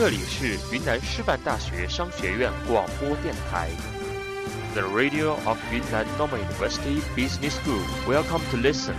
[0.00, 3.68] 这里是云南师范大学商学院广播电台
[4.72, 7.82] ，The Radio of Yunnan Normal University Business School.
[8.06, 8.94] Welcome to listen.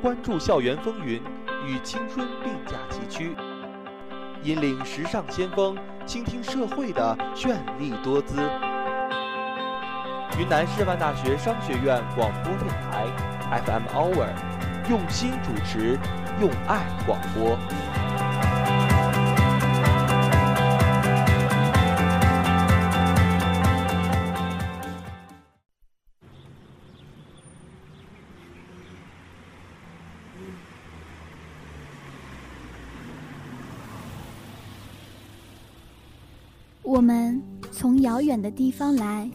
[0.00, 1.22] 关注校园风云，
[1.66, 3.36] 与青春并驾齐驱，
[4.42, 5.76] 引领时尚先锋，
[6.06, 8.36] 倾听社会的绚丽多姿。
[10.38, 13.06] 云南师范大学商学院广播电台
[13.66, 14.28] FM Hour，
[14.88, 15.98] 用心主持，
[16.40, 17.58] 用爱广播。
[36.84, 39.28] 我们从遥远的地方来，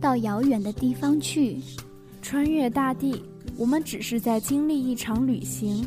[0.00, 1.60] 到遥远的地方去，
[2.22, 3.22] 穿越大地，
[3.58, 5.86] 我们只是在经历一场旅行。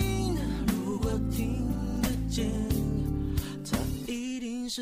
[4.71, 4.77] 北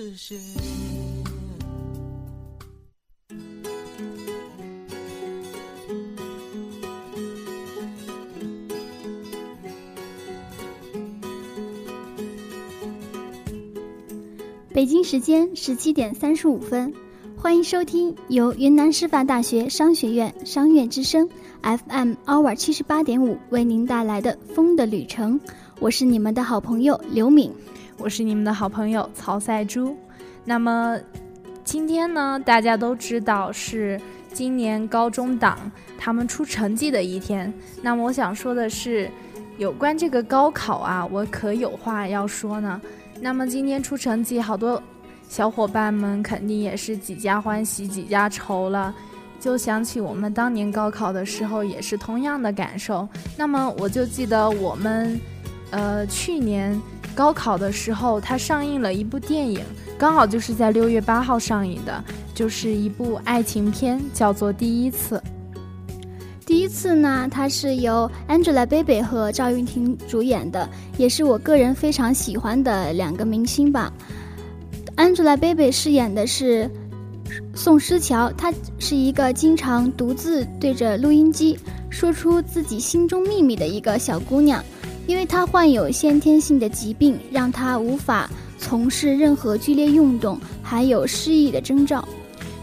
[14.86, 16.94] 京时间十七点三十五分，
[17.36, 21.28] 欢迎收听由云南师范大学商学院商院之声
[21.64, 25.40] FM Hour 七十八点五为您带来的《风的旅程》，
[25.80, 27.52] 我是你们的好朋友刘敏。
[28.00, 29.96] 我是你们的好朋友曹赛珠。
[30.46, 30.98] 那么，
[31.66, 34.00] 今天呢，大家都知道是
[34.32, 37.54] 今年高中党他们出成绩的一天。
[37.82, 39.12] 那么，我想说的是，
[39.58, 42.82] 有关这个高考啊，我可有话要说呢。
[43.20, 44.82] 那么，今天出成绩，好多
[45.28, 48.96] 小伙伴们肯定也是几家欢喜几家愁了。
[49.42, 53.06] 就想起我们当年高考的时候，也是同样的感受。
[53.36, 55.20] 那么，我就记得我们，
[55.72, 56.82] 呃，去年。
[57.16, 59.60] 高考的时候，它上映了一部电影，
[59.98, 62.04] 刚好就是在六月八号上映的，
[62.34, 65.18] 就是一部爱情片，叫做《第一次》。
[66.46, 73.94] 第一次呢，它是由 Angelababy 和赵云婷主演的，也是我个人非常喜欢的两个明星吧。
[74.96, 76.68] Angelababy 饰演的是
[77.54, 81.56] 宋诗乔，她是一个经常独自对着录音机
[81.92, 84.64] 说出自己心中秘密的一个小姑娘。
[85.10, 92.08] 因为他患有先天性的疾病，让他无法从事任何剧烈运动，还有失忆的征兆。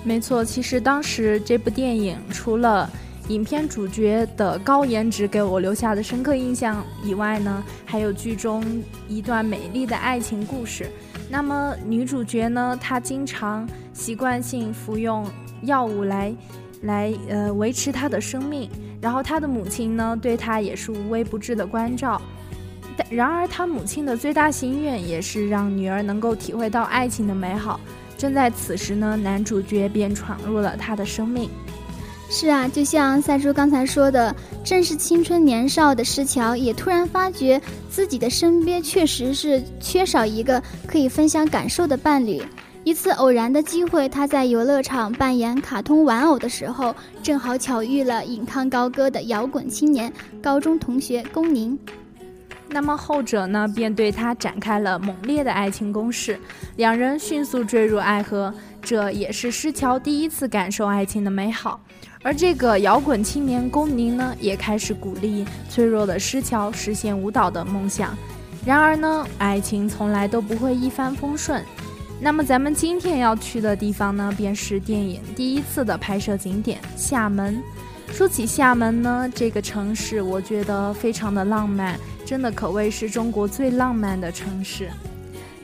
[0.04, 2.88] 没错，其实当时这部电影除了
[3.26, 8.62] 影片主角的高颜值给我留下的深刻印象以外呢，还有剧中
[9.08, 10.88] 一段美丽的爱情故事。
[11.28, 15.28] 那么女主角呢，她经常习惯性服用
[15.62, 16.32] 药物来，
[16.82, 18.70] 来呃维持她的生命。
[19.00, 22.22] 然后她的母亲呢，对她也是无微不至的关照。
[23.10, 27.78] 然而，他母亲的最大心愿也是让女儿能够体会到爱情的美好。
[28.18, 31.50] 正在此时呢，男主角便闯入了她的生命。
[32.28, 34.34] 是啊，就像赛珠刚才说的，
[34.64, 42.42] 正是青春年少的石桥，也突然发觉自己的身边确实是缺少一个可以分享感受的伴侣。
[42.82, 51.78] 一次偶然的机会，他在游乐场扮演卡通玩偶的时候，正好巧遇了引吭高歌的摇滚青年高中同学龚宁。
[52.68, 56.38] 那么后者呢，便对他展开了猛烈的爱情攻势，
[56.76, 58.52] 两人迅速坠入爱河。
[58.82, 61.80] 这也是施乔第一次感受爱情的美好。
[62.22, 68.16] 而这个摇滚青年龚宁呢，也开始鼓励脆弱的施乔实现舞蹈的梦想。
[68.64, 71.64] 然而呢，爱情从来都不会一帆风顺。
[72.20, 77.62] 那么咱们今天要去的地方呢，便是电影第一次的拍摄景点厦门。
[78.12, 84.88] 说起厦门呢，这个城市我觉得非常的浪漫，真的可谓是中国最浪漫的城市。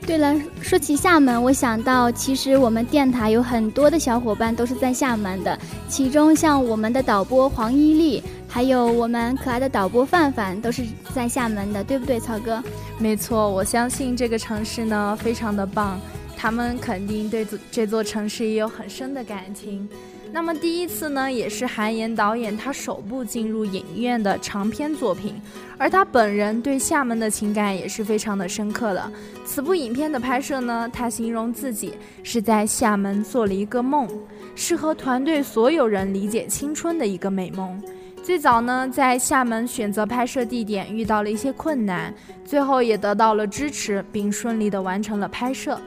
[0.04, 5.56] 对了，说起厦门，我想到其实我们电台有很多的小伙伴都是在厦门的，
[5.88, 10.82] 其中像我们的导播黄伊丽，还有我们可爱的导播范范，都是
[11.14, 12.62] 在厦门的，对不对，曹哥？
[12.98, 16.00] 没错，我相信这个城市呢非常的棒，
[16.36, 19.88] 他们肯定对这座城市也有很深的感情。
[20.34, 25.34] 那么第一次呢，也是韩延导演他首部进入影院的长片作品，
[25.76, 29.12] 而他本人对厦门的情感也是非常的深刻的。
[29.44, 31.92] 此部影片的拍摄呢，他形容自己
[32.22, 34.08] 是在厦门做了一个梦，
[34.54, 37.78] 是和团队所有人理解青春的一个美梦。
[38.22, 42.12] 最早呢，在厦门选择拍摄地点遇到了一些困难，
[42.42, 45.78] 最后也得到了支持，并顺利的完成了拍摄。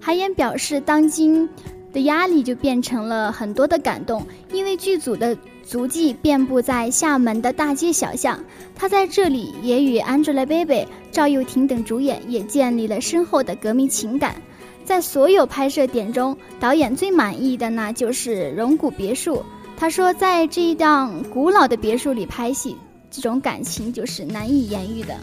[0.00, 1.46] 韩延表示，当今。
[1.96, 4.22] 的压力就变成了很多的感动，
[4.52, 5.34] 因为剧组的
[5.64, 8.38] 足迹遍布在厦门的大街小巷，
[8.74, 14.36] 他在这里也与 Angelababy、赵又廷等主演也建立了深厚的革命情感。
[14.84, 19.42] 在所有拍摄点中，导演最满意的那就是荣古别墅。
[19.74, 22.76] 他说，在这一档古老的别墅里拍戏，
[23.10, 25.14] 这种感情就是难以言喻的。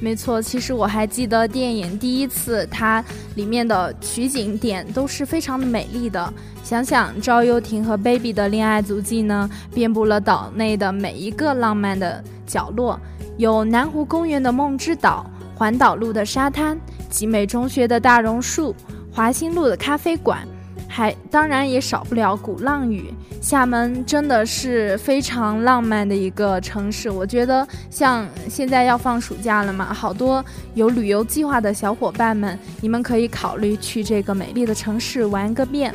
[0.00, 3.04] 没错，其实我还记得电影第一次，它
[3.36, 6.32] 里面的取景点都是非常的美丽的。
[6.62, 12.98] 想想赵又廷和 Baby 的恋爱足迹呢，遍布了岛内的每一个浪漫的角落，
[13.36, 16.78] 有南湖公园的梦之岛、环岛路的沙滩、
[17.08, 18.74] 集美中学的大榕树、
[19.12, 20.46] 华新路的咖啡馆。
[20.96, 23.12] 还当然也少不了鼓浪屿。
[23.40, 27.10] 厦门真的是非常浪漫的一个城市。
[27.10, 30.42] 我觉得像现在要放暑假了嘛，好多
[30.74, 35.92] 有旅游计划的小伙伴们，你们可以考虑去这个美丽的城市玩个遍。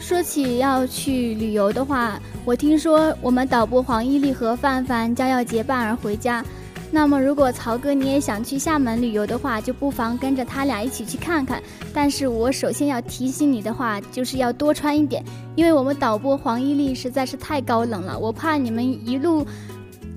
[0.00, 6.44] 说起要去旅游的话，我听说我们导播黄伊利和范范将要结伴而回家。
[6.90, 11.62] 那么，如果曹哥你也想去厦门旅游的话，就不妨跟着他俩一起去看看。
[11.92, 15.22] 但是我首先要提醒你的话，就是要多穿一点，
[15.54, 19.46] 因为我们导播黄伊丽实在是太高冷了，我怕你们一路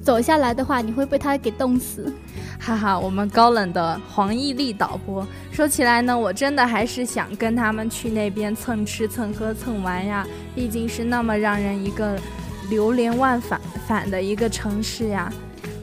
[0.01, 2.11] 走下来的话，你会被他给冻死。
[2.57, 10.25] 哈哈，我们高冷的黄毅力导播，说起来呢，我真的还是想跟他们去那边蹭吃蹭喝蹭玩呀，
[10.55, 12.17] 毕竟是那么让人一个
[12.69, 15.31] 流连忘返返的一个城市呀。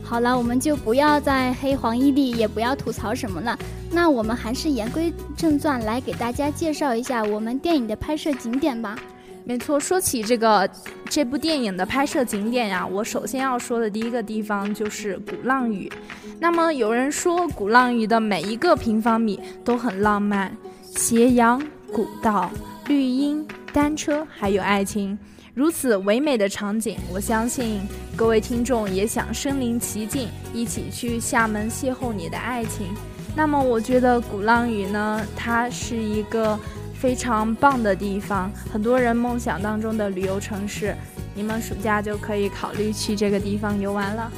[0.09, 3.59] 好了，我们就不要再黑黄伊利，也不要吐槽什么了。
[3.93, 8.99] 那我们还是言归正传，来给大家介绍一下我们电影的拍摄景点吧。
[9.45, 10.67] 没错，说起这个
[11.11, 15.93] 这部电影的拍摄景点呀，我首先要说的第一个地方就是鼓浪屿。
[16.41, 20.51] 那么有人说，鼓浪屿的每一个平方米都很浪漫，
[20.83, 21.63] 斜阳、
[21.93, 22.51] 古道、
[22.87, 25.19] 绿荫、单车，还有爱情。
[25.59, 27.81] 如此唯美的场景，我相信
[28.15, 32.87] 各位听众也想身临其境，一起去厦门邂逅你的爱情。
[33.35, 36.57] 那么，我觉得鼓浪屿呢，它是一个
[36.95, 40.95] 非常棒的地方，很多人梦想当中的旅游城市。
[41.35, 44.31] 你们暑假就可以考虑去这个地方游玩了。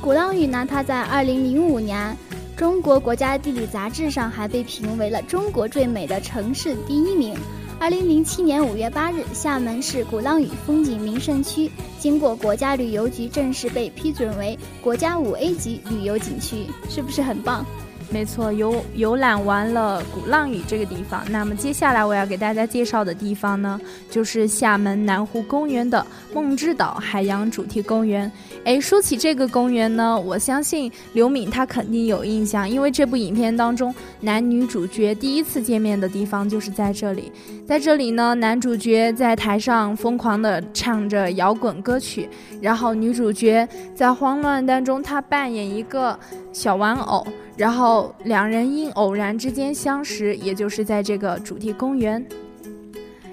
[0.00, 2.16] 鼓浪屿呢，它在二零零五年
[2.56, 7.36] 中国国家地理杂志上还被评为了中国最美的城市第一名。
[7.80, 11.70] 二零零七年五月八日，厦门市鼓浪屿风景名胜区
[12.00, 17.64] 经过国家旅游局正式被批准为国家五 A 级旅游景区，是不是很棒？
[18.10, 23.78] 没错，游游览完了鼓浪屿这个地方，那么接下来我要给大家介绍的地方呢，
[24.10, 28.30] 就是厦门南湖公园的梦之岛海洋主题公园。
[28.64, 37.30] 诶，说起这个公园呢，我相信刘敏她肯定有印象，因为这部影片当中男女主角第一次见面的地方就是在这里。
[37.66, 42.28] 在这里呢，男主角在台上疯狂地唱着摇滚歌曲，
[42.60, 46.18] 然后女主角在慌乱当中，她扮演一个
[46.54, 47.26] 小玩偶。
[47.58, 52.24] 然后两人因偶然之间相识，也就是在这个主题公园。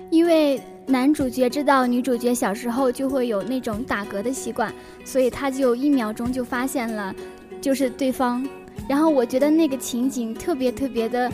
[0.10, 7.14] 因为男主角知道女主角小时候就会有那种打嗝的习惯，所以他就一秒钟就发现了，
[7.62, 8.44] 就是对方。
[8.90, 11.32] 然后我觉得那个情景特别特别的，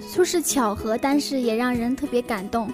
[0.00, 2.70] 说是巧合，但是也让人特别感动。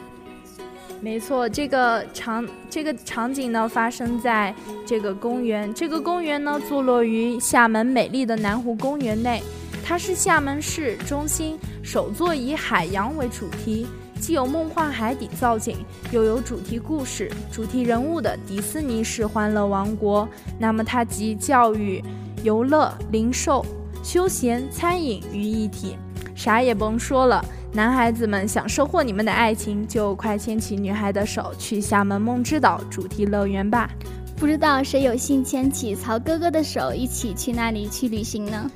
[1.02, 4.54] 没错，这个场这个场景呢，发生在
[4.86, 5.74] 这个公园。
[5.74, 9.42] 这个公园呢，坐落于厦门美丽的南湖公园内。
[9.84, 13.84] 它是厦门市中心首座以海洋为主题，
[14.20, 15.76] 既有梦幻海底造景，
[16.12, 20.26] 又有主题故事、主题人物的迪士尼式欢乐王国。
[20.56, 22.00] 那么，它集教育、
[22.44, 23.66] 游乐、零售、
[24.04, 25.96] 休闲、餐饮于一体，
[26.34, 27.44] 啥也甭说了。
[27.74, 33.88] 男孩子们想收获你们的爱情，就快牵起女孩的手，去厦门梦之岛主题乐园吧。
[34.36, 38.70] 不知道谁有幸牵起曹哥哥的手，一起去那里去旅行呢？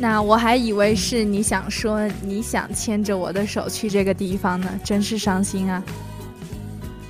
[0.00, 5.80] 那我还以为是你想说你想牵着我的手去这个地方呢，真是伤心啊。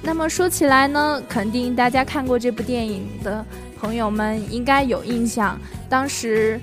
[0.03, 3.43] 那么说起来呢，肯定大家看过这部电影的
[3.79, 6.61] 朋友们应该有印象，当时。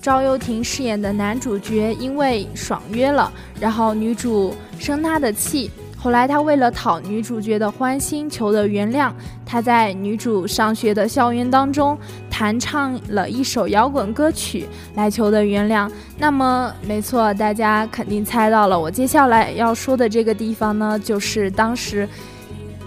[0.00, 9.12] 赵又廷饰演的男主角因为爽约了，然后女主生他的气，后来他为了讨女主角的欢心，求得原谅，
[9.44, 11.98] 他在女主上学的校园当中
[12.30, 15.90] 弹唱了一首摇滚歌曲来求得原谅。
[16.16, 22.08] 那么，没错，大家肯定猜到了，我接下来要说的这个地方呢，就是当时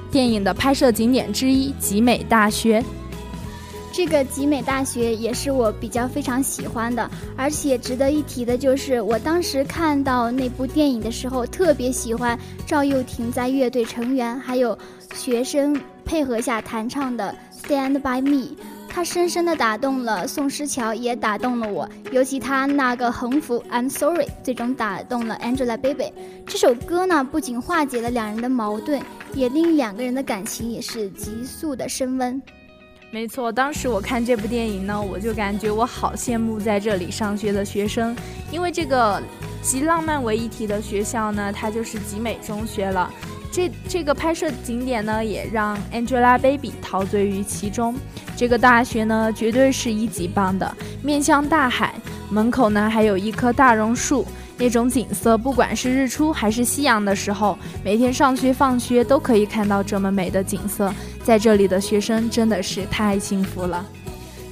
[0.09, 2.83] 电影的拍摄景点之一——集美大学。
[3.93, 14.77] 这个集美大学也是我比较非常喜欢的，而且值得一提的就是，我当时看到那部电影的时候，特别喜欢赵又廷在乐队成员还有
[15.13, 17.35] 学生配合下弹唱的
[17.67, 18.37] 《Stand by Me》，
[18.87, 21.87] 他深深的打动了宋诗乔，也打动了我。
[22.11, 26.13] 尤其他那个横幅 "I'm sorry"，最终打动了 Angelababy。
[26.47, 29.01] 这首歌呢，不仅化解了两人的矛盾，
[29.33, 32.41] 也令两个人的感情也是急速的升温。
[33.13, 38.15] 没错，当时我看这部电影呢，我就感觉我好羡慕在这里上学的学生，
[38.49, 39.21] 因为这个
[39.61, 43.11] 集浪漫为一体的学校呢，它就是集美中学了。
[43.51, 47.93] 这这个拍摄景点呢，也让 Angelababy 陶醉于其中。
[48.37, 51.93] 这个大学呢，绝对是一级棒的，面向大海，
[52.29, 54.25] 门口呢还有一棵大榕树。
[54.61, 60.93] 那种景色，不管是日出还是夕阳的时候，每天上学放学都可以看到这么美的景色。
[61.23, 63.83] 在这里的学生真的是太幸福了。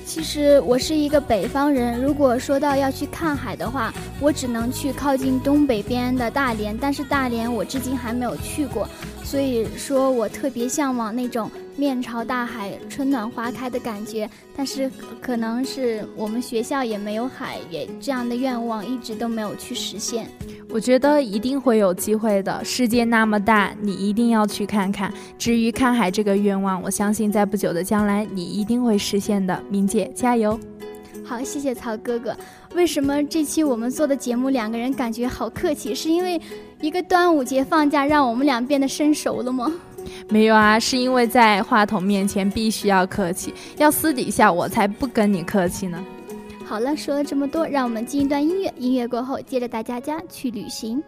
[0.07, 8.89] 其实我是一个北方人，如果说到要去看海的话，我只能去靠近东北边的大连，但是大连我至今还没有去过，
[9.23, 14.29] 所以说我特别向往那种面朝大海、春暖花开的感觉。
[14.55, 20.27] 但是可能是我们学校也没有海，也这样的愿望一直都没有去实现。
[20.69, 22.63] 我觉得一定会有机会的。
[22.63, 25.11] 世界那么大，你一定要去看看。
[25.37, 29.63] 至于看海这个愿望，我相信在不久的将来，你一定会实现的。
[29.69, 30.59] 明姐，加油！
[31.23, 32.35] 好，谢谢曹哥哥。
[32.75, 35.95] 为什么这期我们做的节目两个人感觉好客气？
[35.95, 36.39] 是因为
[36.81, 39.71] 一个端午节放假让我们俩变得生熟了吗？
[40.29, 46.03] 没有啊，是因为在话筒面前必须要客气，要私底下我才不跟你客气呢。
[46.65, 48.71] 好了，说了这么多，让我们进一段音乐。
[48.77, 51.01] 音乐过后，接着带大家去旅行。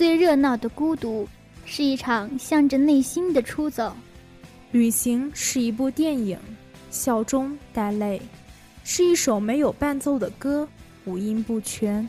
[0.00, 1.28] 最热闹的孤独，
[1.66, 3.94] 是一场向着内心的出走。
[4.72, 6.38] 旅行是一部电影，
[6.90, 8.18] 笑中带泪，
[8.82, 10.66] 是一首没有伴奏的歌，
[11.04, 12.08] 五音不全。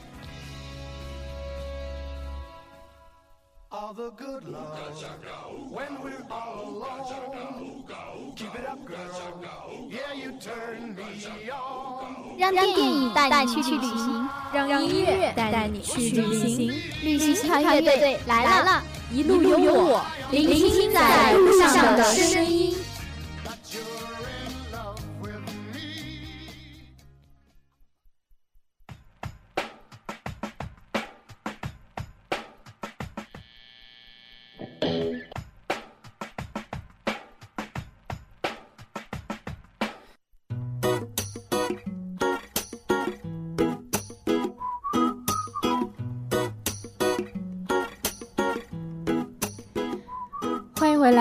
[12.42, 16.74] 让电影带你去旅行，让音乐带你去旅行。
[17.04, 22.76] 旅行团乐队来了，一路有我，聆听在路上的声音。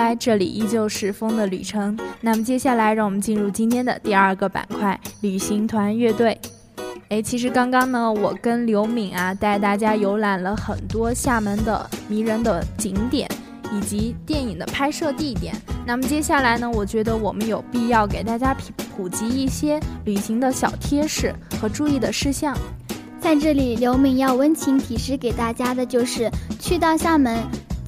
[0.01, 1.95] 来，这里依旧是风的旅程。
[2.21, 6.35] 那么接下来，让我们进入今天的第二个板块——旅行团乐队。
[7.09, 13.29] 哎，其实刚刚呢，我跟刘敏啊带大家游览了很多厦门的迷人的景点
[13.71, 15.53] 以及电影的拍摄地点。
[15.85, 18.55] 那么接下来呢，我觉得我们有必要给大家
[18.95, 22.57] 普及一些旅行的小贴士和注意的事项。
[23.19, 26.27] 在这里，刘敏要温情提示给大家的就是，
[26.59, 27.37] 去到厦门。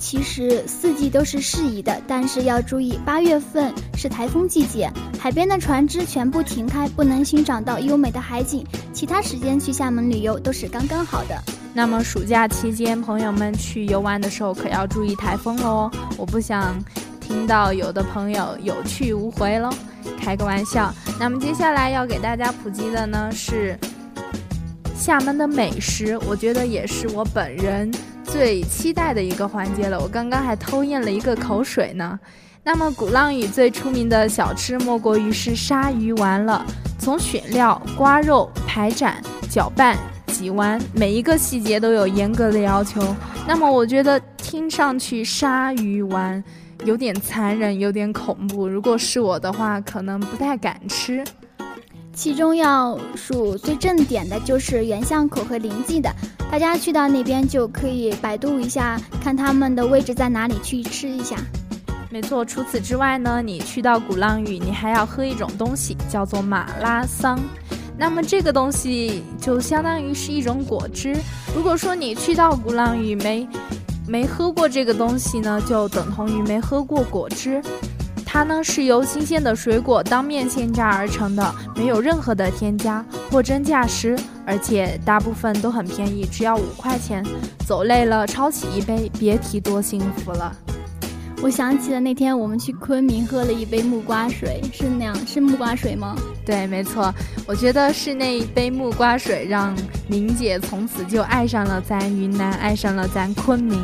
[0.04, 8.66] 其实四季都是适宜的，但是要注意，八月份是台风季节，海边的船只全部停开，不能欣赏到优美的海景。
[8.92, 11.42] 其他时间去厦门旅游都是刚刚好的。
[11.74, 15.90] 那么暑假期间，朋友们去游玩的时候可要注意台风喽！
[16.18, 16.78] 我不想
[17.22, 19.70] 听到有的朋友有去无回喽，
[20.20, 20.94] 开个玩笑。
[21.18, 23.80] 那么接下来要给大家普及的呢是
[24.94, 27.90] 厦门的美食，我觉得也是我本人。
[28.24, 32.20] 最期待的一个环节了，我刚刚还偷咽了一个口水呢。
[32.64, 36.66] 那么鼓浪屿最出名的小吃莫过于是鲨鱼丸了，
[36.98, 43.02] 从选料、刮肉、排斩、搅拌、挤完，每一个细节都有严格的要求。
[43.46, 46.42] 那么我觉得听上去鲨鱼丸
[46.86, 48.66] 有点残忍，有点恐怖。
[48.66, 51.24] 如果是我的话，可能不太敢吃。
[52.14, 56.10] 其中要数最正点的就是原巷口和临济的。
[56.52, 61.38] 大家去到那边就可以百度一下，看他们的位置在哪里，去吃一下。
[62.12, 67.40] 没错，除此之外呢，你去到鼓浪屿，你还要喝一种东西，叫做马拉桑。
[67.98, 71.16] 那么这个东西就相当于是一种果汁。
[71.56, 73.48] 如果说你去到鼓浪屿没
[74.08, 77.60] 没喝过这个东西呢，就等同于没喝过果汁。
[78.34, 87.24] 它呢是由新鲜的水果当面现榨而成的，没有任何的添加，货真价实，而且大部分都很便宜，只要五块钱。
[87.64, 90.52] 走累了抄起一杯，别提多幸福了。
[91.44, 96.16] 我想起了那天我们去昆明喝了一杯木瓜水，是那样，是木瓜水吗？
[96.44, 97.14] 对，没错。
[97.46, 103.80] 我觉得是那一杯木瓜水让明姐从此就爱上了咱云南，爱上了咱昆明。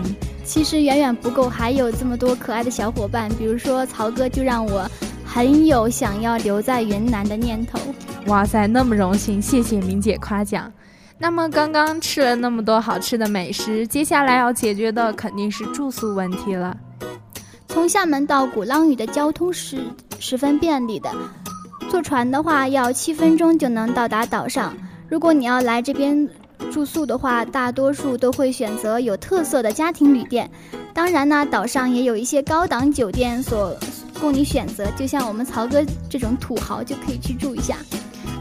[0.49, 4.89] 其实远远不够，还有这么多可爱的小伙伴，比如说曹哥，就让我
[5.23, 7.77] 很有想要留在云南的念头。
[8.25, 10.71] 哇塞，那么荣幸，谢谢明姐夸奖。
[11.19, 16.75] 那么刚刚吃了那么多好吃的美食，接下来要解决的肯定是住宿问题了。
[17.67, 19.77] 从厦门到鼓浪屿的交通是
[20.17, 21.11] 十分便利的，
[21.91, 24.75] 坐船的话要七分钟就能到达岛上。
[25.07, 26.27] 如果你要来这边。
[26.71, 30.49] 住宿的话，大多数都会选择有特色的家庭旅店。
[30.93, 33.75] 当然呢，岛上也有一些高档酒店所
[34.19, 34.85] 供你选择。
[34.97, 37.77] 就像我们曹哥这种土豪就可以去住一下。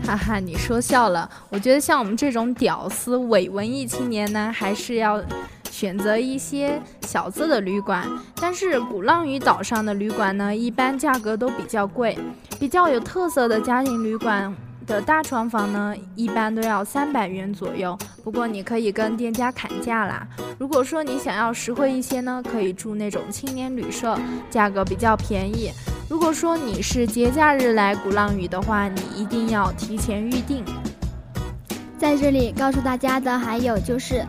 [0.04, 1.28] 哈哈，你说笑了。
[1.50, 5.22] 我觉得像我们这种屌丝伪文艺青年呢，还是要
[5.70, 8.06] 选择一些小资的旅馆。
[8.40, 12.18] 但是鼓浪屿岛上的旅馆呢，一般价格都比较贵。
[12.58, 14.54] 比较有特色的家庭旅馆。
[14.88, 17.96] 的大床房呢，一般都要三百元左右。
[18.24, 20.26] 不过你可以跟店家砍价啦。
[20.58, 24.18] 如果说你想要实惠一些呢，可以住那种青年旅社，
[24.50, 25.70] 价格比较便宜。
[26.08, 30.64] 如果说你是节假日来鼓浪屿的话，你一定要提前预定。
[31.98, 34.24] 在这里告诉大家的还有就是，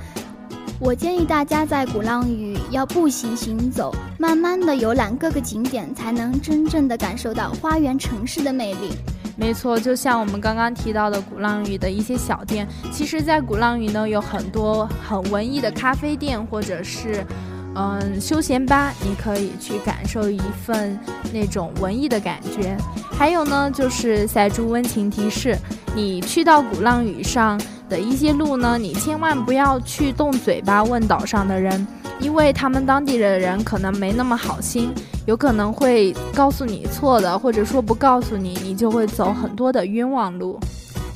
[0.82, 8.92] 我建议大家在鼓浪屿要步行行走，慢慢的游览各个景点，才能真正的感受到花园城市的魅力。
[9.40, 17.26] 没错，就像我们刚刚提到的鼓浪屿的一些小店，其实，在鼓浪屿呢有很多很文艺的咖啡店，或者是，
[17.74, 21.00] 嗯，休闲吧，你可以去感受一份
[21.34, 22.78] 那种文艺的感觉。
[23.12, 25.58] 还有呢，就是赛猪温情提示，
[25.96, 31.88] 你去到鼓浪屿上，的一些路呢，你千万不要去动嘴巴问岛上的人，
[32.20, 34.94] 因为他们当地的人可能没那么好心，
[35.26, 40.60] 有可能会告诉你错的，或者说不告诉你，你就会走很多的冤枉路。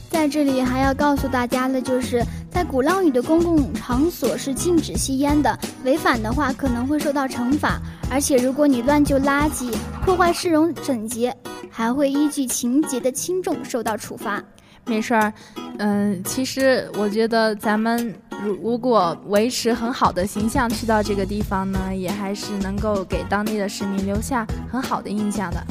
[0.09, 7.81] 在这里还要告诉大家的就是，在鼓浪屿的公共场所是禁止吸烟的，违反的话可能会受到惩罚。
[8.11, 9.73] 而且如果你乱丢垃圾、
[10.05, 11.35] 破坏市容整洁，
[11.69, 14.39] 还会依据情节的轻重受到处罚。
[14.85, 15.33] 没事儿，
[15.79, 25.65] 嗯，其实我觉得咱们如如果维持很好的形象去到这个地方呢，也还是能够给当地的市民留下很好的印象的。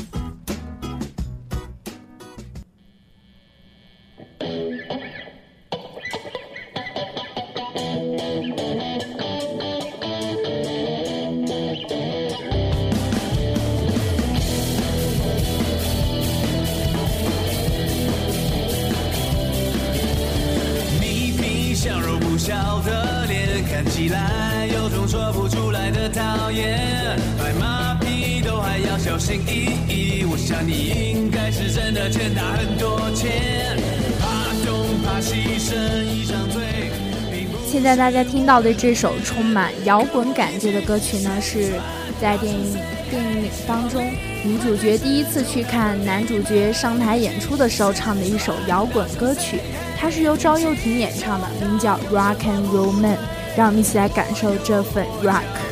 [37.66, 41.72] 现在大家听到的这首充满摇滚感觉的歌曲呢，是
[42.20, 42.76] 在电影
[43.10, 44.04] 电影当中
[44.44, 49.58] 女主角第一次去看男主角上台演出的时候唱的一首摇滚歌曲，
[49.98, 53.16] 它是由赵又廷演唱的，名叫《Rock and Roll Man》，
[53.56, 55.71] 让我们一起来感受这份 rock。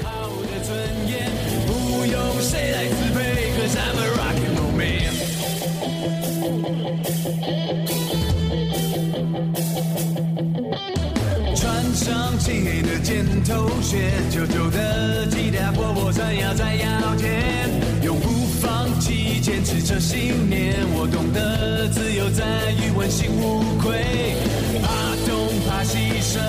[20.10, 20.74] 信念。
[20.92, 22.42] 我懂得自由在
[22.72, 24.34] 于问心无愧，
[24.82, 25.30] 怕东
[25.68, 26.42] 怕西，生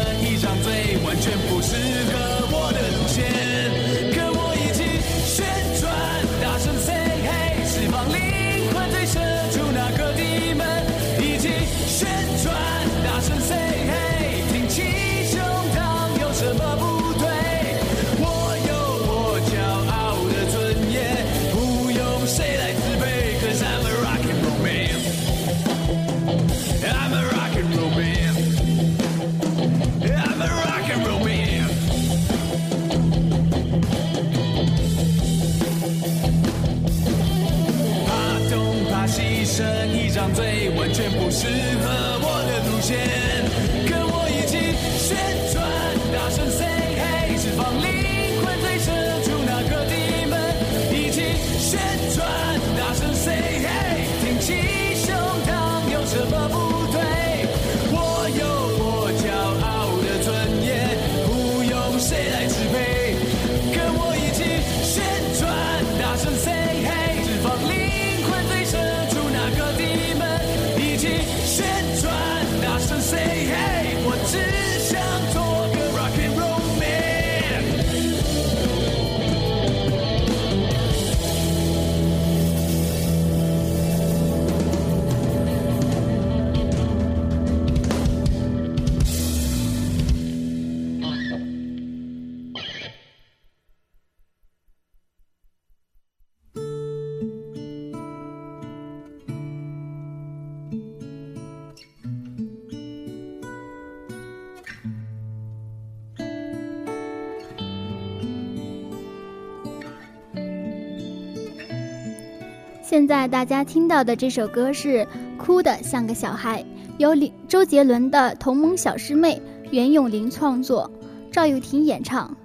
[112.91, 114.97] 现在大家听到的这首歌是
[115.37, 116.61] 《哭得像个小孩》，
[116.97, 120.91] 由李周杰伦的同盟小师妹袁咏琳创作，
[121.31, 122.35] 赵又廷演唱。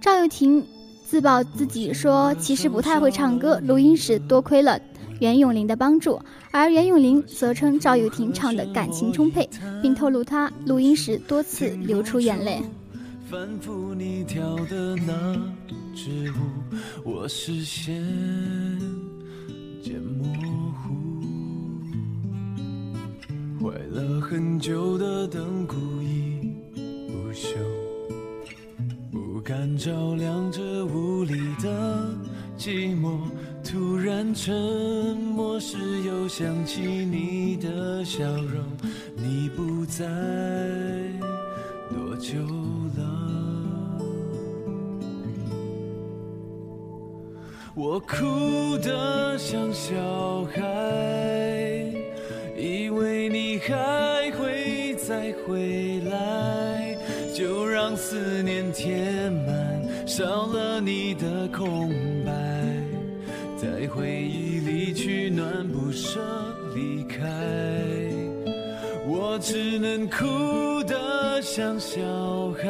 [0.00, 0.64] 赵又廷
[1.04, 4.78] 自曝自己说，其实不太会唱歌，录音时多亏了
[5.18, 6.16] 袁咏琳的帮助。
[6.52, 9.50] 而袁咏琳则称赵又廷唱的感情充沛，
[9.82, 12.62] 并透露他录音时多次流出眼泪。
[13.28, 15.34] 反复你跳的那
[15.92, 18.00] 支舞，我视线。
[19.82, 20.26] 渐模
[20.82, 20.94] 糊，
[23.60, 26.52] 坏了很久的灯故意
[27.06, 27.56] 不修，
[29.10, 32.10] 不敢照亮这屋里的
[32.56, 33.18] 寂寞。
[33.64, 38.64] 突然沉默时，又想起你的笑容。
[39.14, 40.06] 你不在
[41.90, 42.38] 多久
[47.80, 49.94] 我哭得像小
[50.52, 50.60] 孩，
[52.58, 56.96] 以为你还会再回来，
[57.32, 61.88] 就让思念填满，少了你的空
[62.26, 62.32] 白，
[63.56, 66.18] 在回忆里取暖，不舍
[66.74, 67.24] 离开。
[69.06, 72.00] 我只能哭得像小
[72.60, 72.68] 孩，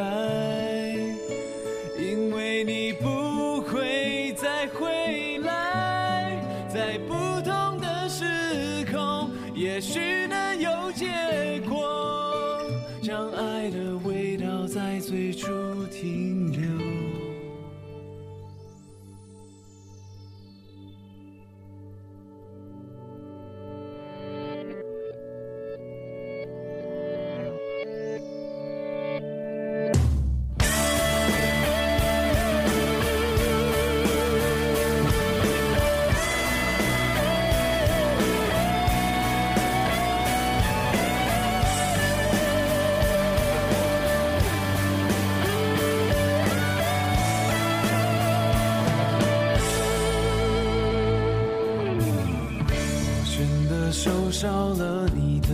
[54.41, 55.49] 少了你的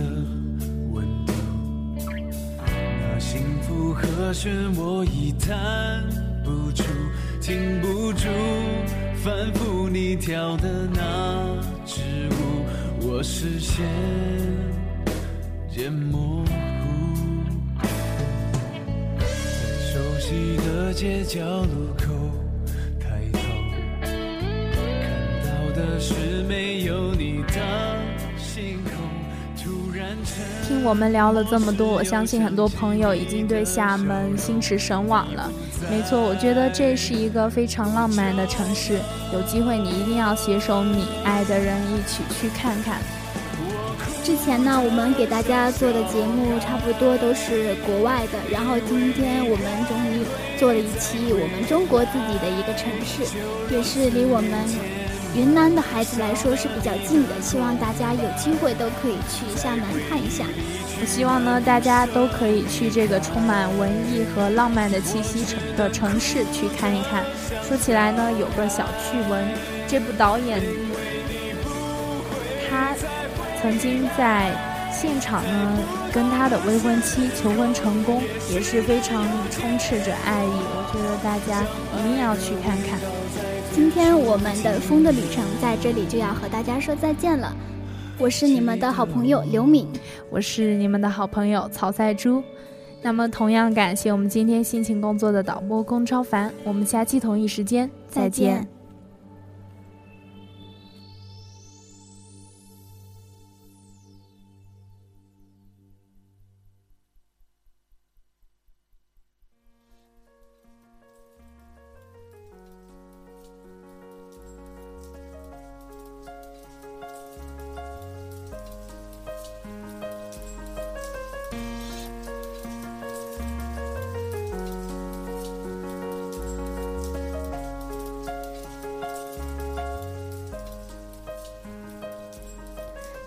[0.92, 1.32] 温度，
[2.56, 6.04] 那幸福和弦我已弹
[6.44, 6.84] 不出，
[7.42, 8.28] 停不住，
[9.16, 11.00] 反复你跳的那
[11.84, 12.62] 支舞，
[13.00, 13.84] 我视线
[15.68, 17.82] 渐模糊，
[19.18, 19.26] 在
[19.90, 21.85] 熟悉的街角落
[30.66, 35.48] 听我们聊了这么多，我相信很多朋友已经对厦门心驰神往了。
[35.88, 38.98] 没错，我觉得这是一个非常浪漫的城市，
[39.32, 42.98] 有机会你一定要携手你爱的人一起去看看。
[44.24, 50.26] 之前呢，我们给大家做的节目差不多都是国外的，然后今天我们终于
[50.58, 53.22] 做了一期我们中国自己的一个城市，
[53.70, 54.50] 也是离我们
[55.36, 60.44] 云南的孩子来说是比较近的，希望大家有机会都可以去厦门看一下。
[60.98, 67.22] 我希望呢，大家都可以去这个充满文艺和浪漫的气息城的城市去看一看。
[67.68, 69.46] 说起来呢，有个小趣闻，
[69.86, 70.62] 这部导演
[72.70, 72.94] 他
[73.60, 74.50] 曾经在
[74.90, 75.78] 现场呢
[76.14, 80.48] 跟他的未婚妻求婚成功，也是非常充斥着爱意。
[80.48, 81.62] 我觉得大家
[81.94, 82.98] 一定要去看看。
[83.76, 87.54] 今天我们的风的旅程在这里就要和大家说再见了，
[88.18, 89.86] 我是你们的好朋友刘敏。
[90.30, 92.42] 我是你们的好朋友曹赛珠。
[93.02, 96.50] 那么，同样感谢我们今天辛勤工作的导播龚超凡。
[96.64, 98.66] 我们下期同一时间再再见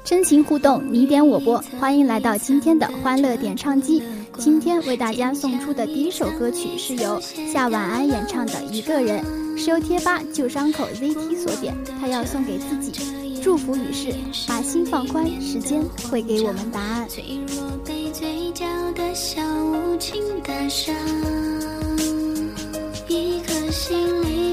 [0.10, 4.02] 真情互动，你点我播，欢迎来到今天的欢乐点唱机。
[4.40, 9.24] 今天为大家送出的第一首歌曲是由夏晚安演唱的《一个人》，
[9.56, 12.92] 是由贴吧旧伤口 ZT 所点，他要送给自己，
[13.44, 14.12] 祝福语是：
[14.48, 17.08] 把心放宽，时间会给我们答案。
[17.08, 20.96] 脆弱被嘴角的笑无情打伤，
[23.08, 24.49] 一颗心里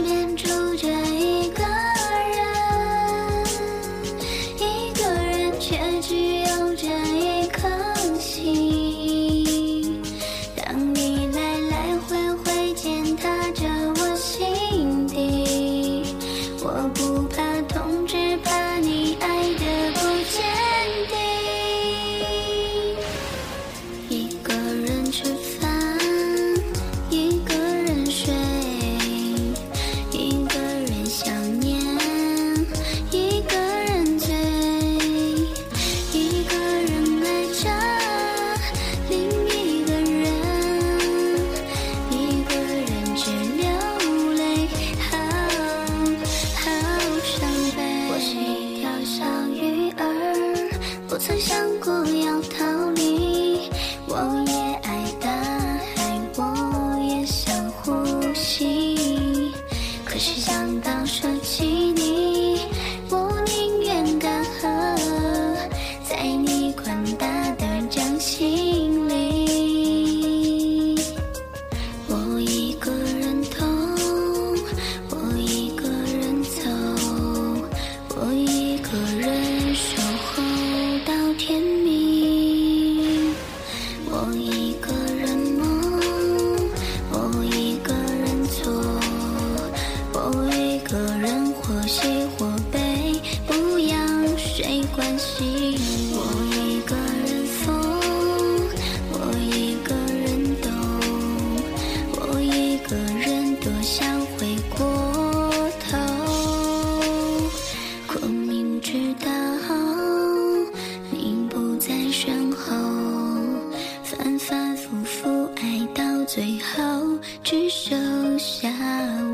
[116.74, 118.68] 后，只剩下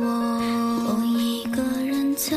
[0.00, 0.06] 我。
[0.88, 2.36] 我一个人走，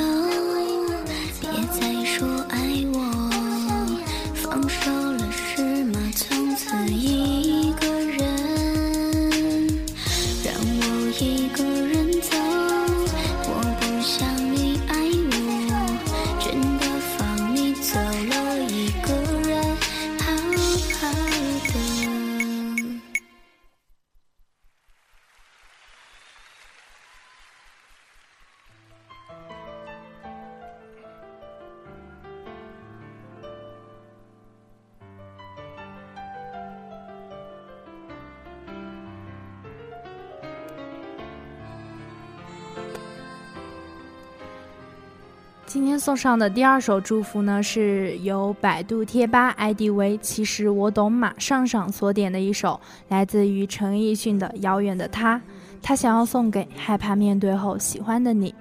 [46.05, 55.39] 送上的第二首祝福呢，是由百度贴吧 ID 为“其实我懂马上上”所点的一首，来自于陈奕迅的《遥远的他》。
[55.81, 58.53] 他想要送给害怕面对后喜欢的你。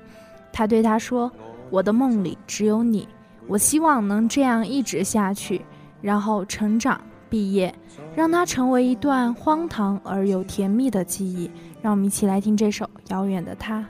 [0.55, 1.31] 他对他说
[1.69, 3.07] ：“我的梦里只有你，
[3.47, 5.61] 我希望能这样一直下去，
[6.01, 7.75] 然后成长、毕业，
[8.17, 11.51] 让它成为一段荒唐而又甜蜜的记忆。”
[11.83, 13.81] 让我们一起来听这首《遥远的他》。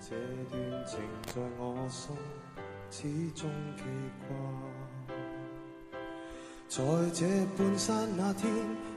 [0.00, 0.16] 这
[0.50, 2.16] 段情在我心
[2.90, 3.02] 始
[3.34, 3.82] 终记
[4.26, 4.36] 挂。
[6.68, 8.50] 在这半山那天，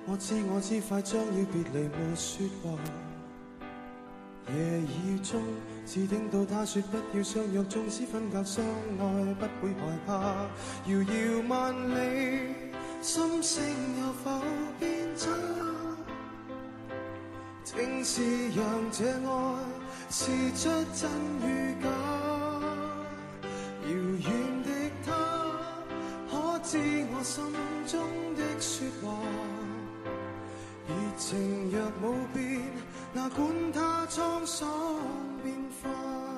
[0.06, 2.78] 我知我知快將要別離，沒說話。
[4.54, 5.42] 夜雨中，
[5.86, 10.46] 只聽到他說不要相約，縱使分隔相愛，不會害怕。
[10.88, 12.56] 遙遙萬里，
[13.02, 13.64] 心聲
[14.00, 14.42] 有否
[14.80, 15.30] 變差？
[17.64, 19.56] 正是讓這愛
[20.10, 21.10] 試出真
[21.46, 22.31] 與假。
[23.92, 24.70] 遥远的
[25.06, 25.12] 他，
[26.30, 26.78] 可知
[27.14, 27.44] 我心
[27.86, 28.00] 中
[28.36, 29.20] 的说话？
[30.88, 32.62] 热情若无变，
[33.14, 33.40] 哪管
[33.74, 34.70] 它沧桑
[35.44, 36.31] 变化。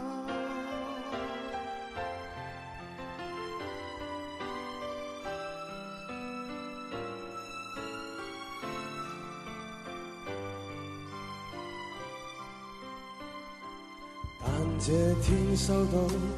[14.86, 14.92] 這
[15.22, 15.92] 天收到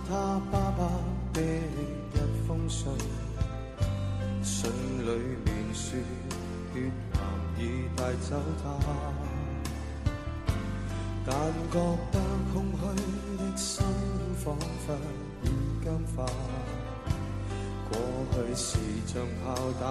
[0.07, 0.91] 他爸爸
[1.33, 2.91] 的一封信，
[4.43, 5.97] 信裏面說
[6.71, 7.19] 血癌
[7.57, 8.77] 已帶走他，
[11.25, 11.35] 但
[11.71, 11.79] 覺
[12.11, 12.21] 得
[12.53, 12.83] 空虛
[13.39, 13.83] 的心
[14.43, 14.93] 彷彿
[15.41, 15.49] 已
[15.83, 16.23] 僵化。
[17.89, 17.97] 過
[18.31, 18.77] 去是
[19.07, 19.83] 像炮彈，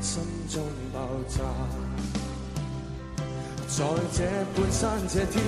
[0.00, 1.42] 心中爆炸。
[3.74, 3.82] 在
[4.12, 4.22] 这
[4.54, 5.42] 半山这天，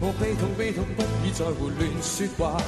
[0.00, 2.60] 我悲痛悲痛，不已再胡乱说话。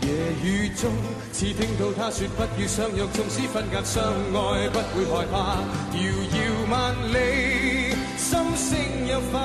[0.00, 0.08] 夜
[0.42, 0.90] 雨中，
[1.32, 5.62] 似听到他说不要相约，纵使分隔相爱，不会害怕。
[5.94, 6.02] 遥
[6.34, 6.36] 遥
[6.72, 6.74] 万
[7.12, 8.74] 里，心声
[9.06, 9.38] 有否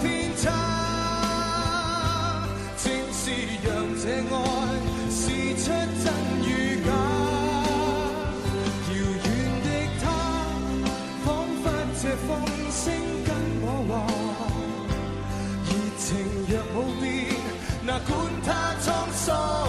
[0.00, 0.46] 偏差？
[2.78, 3.24] 正是
[3.64, 4.04] 让这
[4.36, 4.38] 爱
[18.06, 19.63] 管它沧桑。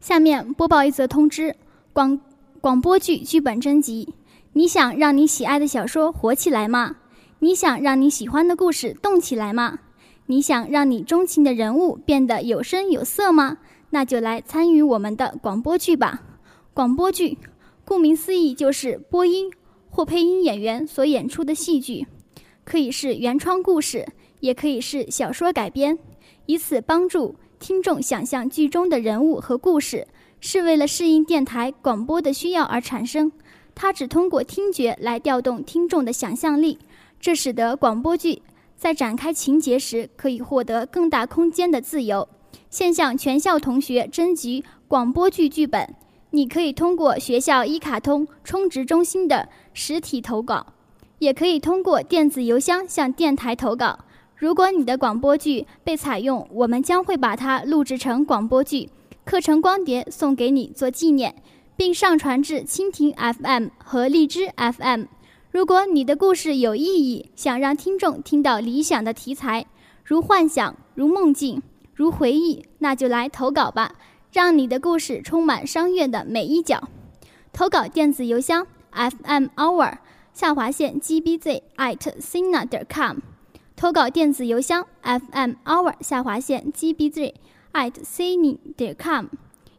[0.00, 1.54] 下面播报一则通知：
[1.92, 2.18] 广
[2.62, 4.14] 广播剧剧本征集。
[4.54, 6.96] 你想让你喜爱的小说火起来吗？
[7.40, 9.78] 你想让你喜欢的故事动起来吗？
[10.24, 13.58] 你想让你钟情的人物变得有声有色吗？
[13.90, 16.22] 那就来参与我们的广播剧吧。
[16.72, 17.36] 广播剧，
[17.84, 19.52] 顾名思义就是播音
[19.90, 22.06] 或配音演员所演出的戏剧，
[22.64, 24.06] 可以是原创故事，
[24.40, 25.98] 也可以是小说改编，
[26.46, 27.36] 以此帮助。
[27.60, 30.08] 听众想象剧中的人物和故事，
[30.40, 33.30] 是为了适应电台广播的需要而产生。
[33.74, 36.78] 它只通过听觉来调动听众的想象力，
[37.20, 38.40] 这使得广播剧
[38.76, 42.26] 在展开情节时可以获得更大空间的自由。
[42.70, 45.94] 现向全校同学征集广播剧剧本，
[46.30, 50.72] 你可以通过学校一卡通充值中心的实体投稿，
[51.18, 53.98] 也可以通过电子邮箱向电台投稿。
[54.40, 58.88] 如果你的广播剧被采用，我们将会把它录制成广播剧
[59.22, 61.34] 课程光碟送给你做纪念，
[61.76, 65.04] 并上传至蜻蜓 FM 和荔枝 FM。
[65.50, 69.66] 如果你的故事有意义，想让听众听到理想的题材，
[70.02, 71.62] 如幻想、如梦境、
[71.92, 73.92] 如回忆，那就来投稿吧，
[74.32, 76.88] 让你的故事充满商业的每一角。
[77.52, 79.98] 投稿电子邮箱：fmhour
[80.32, 83.18] 下划线 gbz at sina.com。
[83.80, 87.32] 投稿电子邮箱 fm hour 下划线 gbz
[87.72, 89.24] at c n 点 com，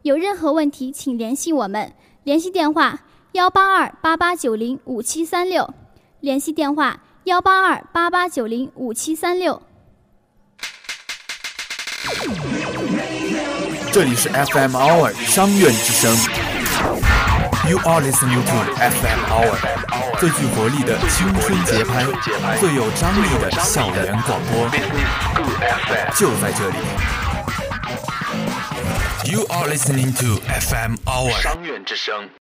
[0.02, 1.92] 有任何问题请联系我们，
[2.24, 2.98] 联系电话
[3.30, 5.72] 幺八二八八九零五七三六，
[6.18, 9.62] 联系电话幺八二八八九零五七三六。
[13.92, 16.41] 这里是 FM Hour 商院之声。
[17.72, 19.56] ，You are listening to FM Hour。
[20.20, 22.04] 最具活力的青春节拍，
[22.60, 24.68] 最有张力的校园广播，
[26.14, 26.76] 就在这里。
[29.24, 32.28] You are listening to FM Hour 商院之声。